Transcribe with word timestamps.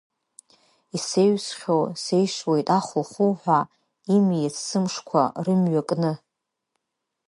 Исаҩсхьоу 0.95 1.83
сеишуеит 2.03 2.67
ахухуҳәа, 2.77 3.59
имиц 4.15 4.55
сымшқәа 4.67 5.21
рымҩа 5.45 5.81
кны. 5.87 6.11